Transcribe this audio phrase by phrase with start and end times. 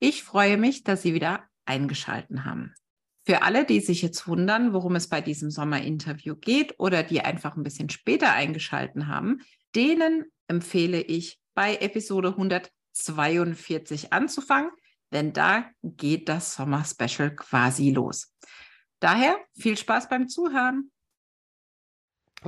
[0.00, 2.74] Ich freue mich, dass Sie wieder eingeschalten haben.
[3.26, 7.56] Für alle, die sich jetzt wundern, worum es bei diesem Sommer-Interview geht oder die einfach
[7.56, 9.40] ein bisschen später eingeschalten haben,
[9.74, 14.70] denen empfehle ich bei Episode 142 anzufangen,
[15.12, 18.34] denn da geht das Sommer-Special quasi los.
[19.00, 20.90] Daher viel Spaß beim Zuhören.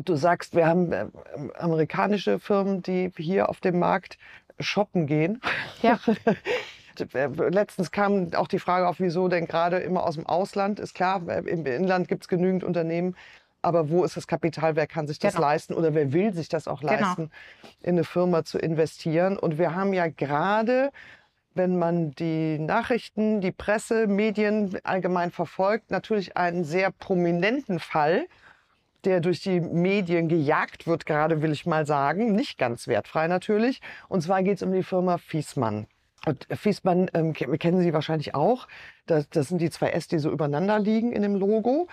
[0.04, 1.08] Du sagst, wir haben äh,
[1.58, 4.18] amerikanische Firmen, die hier auf dem Markt
[4.60, 5.40] shoppen gehen.
[5.82, 5.98] Ja.
[7.50, 10.80] Letztens kam auch die Frage auf, wieso denn gerade immer aus dem Ausland.
[10.80, 13.16] Ist klar, im Inland gibt es genügend Unternehmen.
[13.62, 14.74] Aber wo ist das Kapital?
[14.76, 15.46] Wer kann sich das Genau.
[15.46, 16.92] leisten oder wer will sich das auch Genau.
[16.94, 17.30] leisten,
[17.82, 19.36] in eine Firma zu investieren?
[19.36, 20.90] Und wir haben ja gerade,
[21.54, 28.26] wenn man die Nachrichten, die Presse, Medien allgemein verfolgt, natürlich einen sehr prominenten Fall,
[29.04, 32.32] der durch die Medien gejagt wird, gerade will ich mal sagen.
[32.32, 33.80] Nicht ganz wertfrei natürlich.
[34.08, 35.86] Und zwar geht es um die Firma Fiesmann.
[36.26, 38.68] Und Fiesmann ähm, ke- kennen Sie wahrscheinlich auch.
[39.06, 41.88] Das, das sind die zwei S, die so übereinander liegen in dem Logo.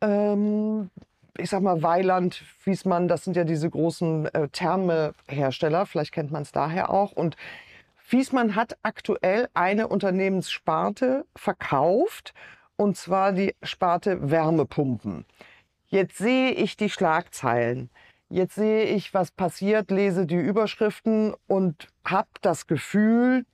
[0.00, 0.90] Ähm,
[1.38, 5.86] ich sag mal, Weiland, Fiesmann, das sind ja diese großen äh, Thermehersteller.
[5.86, 7.12] Vielleicht kennt man es daher auch.
[7.12, 7.36] Und
[7.96, 12.34] Fiesmann hat aktuell eine Unternehmenssparte verkauft.
[12.76, 15.24] Und zwar die Sparte Wärmepumpen.
[15.86, 17.90] Jetzt sehe ich die Schlagzeilen.
[18.28, 23.44] Jetzt sehe ich, was passiert, lese die Überschriften und habe das Gefühl,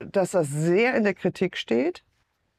[0.00, 2.02] dass das sehr in der Kritik steht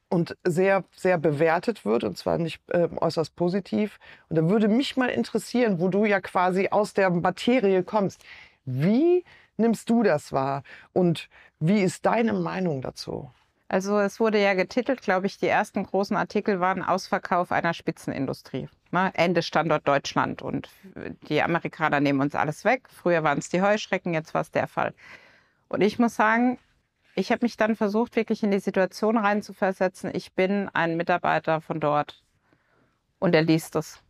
[0.08, 3.98] und sehr, sehr bewertet wird und zwar nicht äh, äußerst positiv.
[4.28, 8.22] Und da würde mich mal interessieren, wo du ja quasi aus der Materie kommst.
[8.64, 9.24] Wie
[9.56, 10.62] nimmst du das wahr
[10.92, 11.28] und
[11.60, 13.30] wie ist deine Meinung dazu?
[13.68, 18.68] Also es wurde ja getitelt, glaube ich, die ersten großen Artikel waren Ausverkauf einer Spitzenindustrie.
[18.90, 19.10] Ne?
[19.14, 20.68] Ende Standort Deutschland und
[21.30, 22.82] die Amerikaner nehmen uns alles weg.
[22.90, 24.92] Früher waren es die Heuschrecken, jetzt war es der Fall.
[25.68, 26.58] Und ich muss sagen,
[27.14, 30.10] ich habe mich dann versucht, wirklich in die Situation reinzuversetzen.
[30.14, 32.22] Ich bin ein Mitarbeiter von dort
[33.18, 34.02] und er liest es.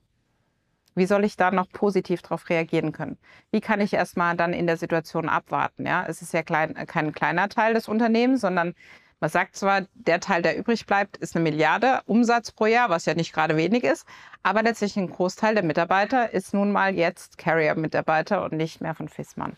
[0.95, 3.19] Wie soll ich da noch positiv darauf reagieren können?
[3.51, 5.87] Wie kann ich erstmal dann in der Situation abwarten?
[5.87, 8.75] Ja, es ist ja klein, kein kleiner Teil des Unternehmens, sondern
[9.19, 13.07] man sagt zwar, der Teil, der übrig bleibt, ist eine Milliarde Umsatz pro Jahr, was
[13.07, 14.05] ja nicht gerade wenig ist,
[14.43, 19.09] aber letztlich ein Großteil der Mitarbeiter ist nun mal jetzt Carrier-Mitarbeiter und nicht mehr von
[19.09, 19.57] Fissmann.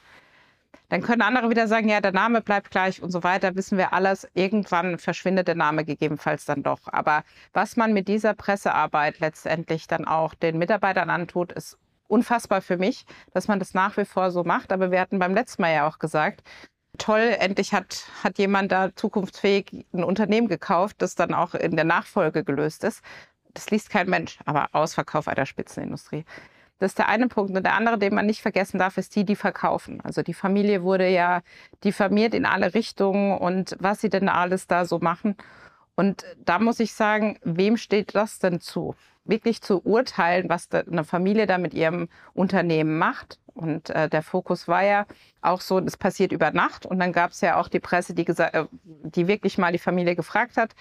[0.88, 3.92] Dann können andere wieder sagen, ja, der Name bleibt gleich und so weiter, wissen wir
[3.92, 4.28] alles.
[4.34, 6.80] Irgendwann verschwindet der Name gegebenenfalls dann doch.
[6.86, 12.76] Aber was man mit dieser Pressearbeit letztendlich dann auch den Mitarbeitern antut, ist unfassbar für
[12.76, 14.72] mich, dass man das nach wie vor so macht.
[14.72, 16.42] Aber wir hatten beim letzten Mal ja auch gesagt,
[16.98, 21.84] toll, endlich hat, hat jemand da zukunftsfähig ein Unternehmen gekauft, das dann auch in der
[21.84, 23.02] Nachfolge gelöst ist.
[23.52, 26.24] Das liest kein Mensch, aber Ausverkauf einer Spitzenindustrie.
[26.78, 27.56] Das ist der eine Punkt.
[27.56, 30.00] Und der andere, den man nicht vergessen darf, ist die, die verkaufen.
[30.02, 31.42] Also die Familie wurde ja
[31.84, 35.36] diffamiert in alle Richtungen und was sie denn alles da so machen.
[35.94, 38.96] Und da muss ich sagen, wem steht das denn zu?
[39.24, 43.38] Wirklich zu urteilen, was eine Familie da mit ihrem Unternehmen macht.
[43.54, 45.06] Und äh, der Fokus war ja
[45.41, 46.84] auch so, es passiert über Nacht.
[46.84, 50.16] Und dann gab es ja auch die Presse, die, äh, die wirklich mal die Familie
[50.16, 50.74] gefragt hat,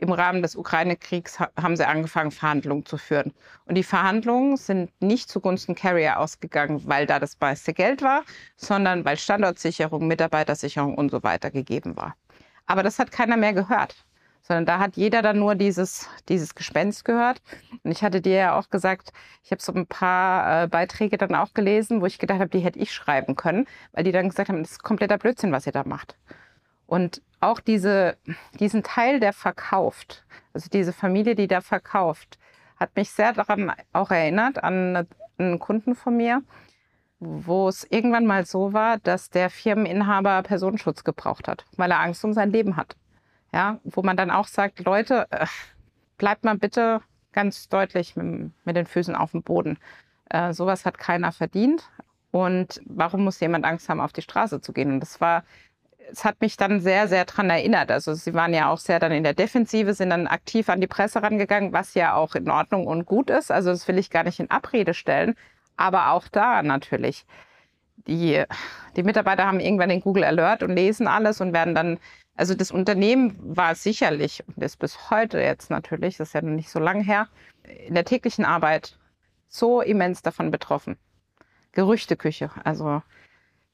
[0.00, 3.32] im Rahmen des Ukraine-Kriegs ha- haben sie angefangen, Verhandlungen zu führen.
[3.66, 8.22] Und die Verhandlungen sind nicht zugunsten Carrier ausgegangen, weil da das meiste Geld war,
[8.56, 12.16] sondern weil Standortsicherung, Mitarbeitersicherung und so weiter gegeben war.
[12.66, 14.04] Aber das hat keiner mehr gehört,
[14.42, 17.42] sondern da hat jeder dann nur dieses, dieses Gespenst gehört.
[17.82, 19.12] Und ich hatte dir ja auch gesagt,
[19.44, 22.60] ich habe so ein paar äh, Beiträge dann auch gelesen, wo ich gedacht habe, die
[22.60, 25.72] hätte ich schreiben können, weil die dann gesagt haben, das ist kompletter Blödsinn, was ihr
[25.72, 26.16] da macht.
[26.90, 28.16] Und auch diese,
[28.58, 32.36] diesen Teil, der verkauft, also diese Familie, die da verkauft,
[32.80, 35.06] hat mich sehr daran auch erinnert, an
[35.38, 36.42] einen Kunden von mir,
[37.20, 42.24] wo es irgendwann mal so war, dass der Firmeninhaber Personenschutz gebraucht hat, weil er Angst
[42.24, 42.96] um sein Leben hat.
[43.52, 45.46] Ja, wo man dann auch sagt, Leute, äh,
[46.18, 49.78] bleibt mal bitte ganz deutlich mit, mit den Füßen auf dem Boden.
[50.28, 51.88] Äh, sowas hat keiner verdient.
[52.32, 54.92] Und warum muss jemand Angst haben, auf die Straße zu gehen?
[54.92, 55.44] Und das war
[56.12, 57.90] es hat mich dann sehr, sehr dran erinnert.
[57.90, 60.86] Also sie waren ja auch sehr dann in der Defensive, sind dann aktiv an die
[60.86, 63.50] Presse rangegangen, was ja auch in Ordnung und gut ist.
[63.50, 65.34] Also das will ich gar nicht in Abrede stellen.
[65.76, 67.24] Aber auch da natürlich.
[68.06, 68.42] Die,
[68.96, 71.98] die Mitarbeiter haben irgendwann den Google Alert und lesen alles und werden dann
[72.40, 76.54] Also das Unternehmen war sicherlich und ist bis heute jetzt natürlich, das ist ja noch
[76.54, 77.28] nicht so lange her,
[77.86, 78.98] in der täglichen Arbeit
[79.48, 80.96] so immens davon betroffen.
[81.72, 83.02] Gerüchteküche, also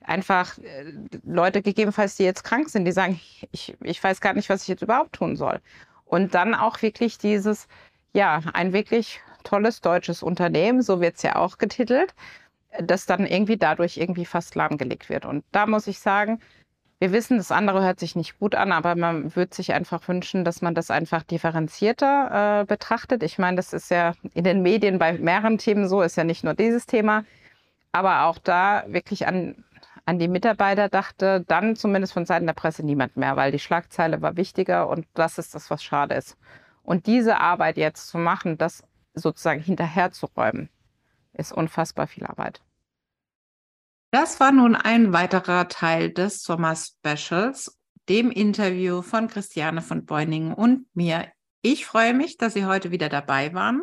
[0.07, 0.93] einfach äh,
[1.25, 3.21] Leute gegebenenfalls, die jetzt krank sind, die sagen,
[3.53, 5.61] ich, ich weiß gar nicht, was ich jetzt überhaupt tun soll.
[6.05, 7.69] Und dann auch wirklich dieses,
[8.13, 12.15] ja, ein wirklich tolles deutsches Unternehmen, so wird es ja auch getitelt,
[12.83, 15.25] das dann irgendwie dadurch irgendwie fast lahmgelegt wird.
[15.25, 16.41] Und da muss ich sagen,
[16.99, 20.45] wir wissen, das andere hört sich nicht gut an, aber man würde sich einfach wünschen,
[20.45, 23.23] dass man das einfach differenzierter äh, betrachtet.
[23.23, 26.43] Ich meine, das ist ja in den Medien bei mehreren Themen so, ist ja nicht
[26.43, 27.25] nur dieses Thema,
[27.93, 29.65] aber auch da wirklich an,
[30.07, 34.23] an die Mitarbeiter dachte dann zumindest von Seiten der Presse niemand mehr, weil die Schlagzeile
[34.23, 36.39] war wichtiger und das ist das, was schade ist.
[36.83, 40.71] Und diese Arbeit jetzt zu machen, das sozusagen hinterherzuräumen,
[41.33, 42.63] ist unfassbar viel Arbeit.
[44.13, 47.77] Das war nun ein weiterer Teil des Sommer-Specials,
[48.09, 51.27] dem Interview von Christiane von Beuningen und mir.
[51.63, 53.83] Ich freue mich, dass Sie heute wieder dabei waren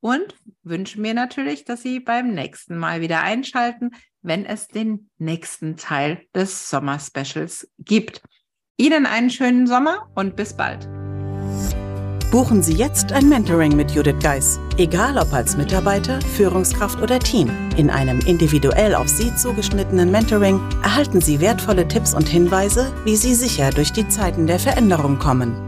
[0.00, 3.90] und wünsche mir natürlich, dass Sie beim nächsten Mal wieder einschalten,
[4.22, 8.22] wenn es den nächsten Teil des Sommer-Specials gibt.
[8.76, 10.88] Ihnen einen schönen Sommer und bis bald.
[12.30, 17.50] Buchen Sie jetzt ein Mentoring mit Judith Geis, egal ob als Mitarbeiter, Führungskraft oder Team.
[17.78, 23.34] In einem individuell auf Sie zugeschnittenen Mentoring erhalten Sie wertvolle Tipps und Hinweise, wie Sie
[23.34, 25.67] sicher durch die Zeiten der Veränderung kommen.